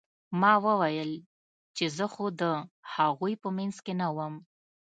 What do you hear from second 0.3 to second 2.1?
ما وويل چې زه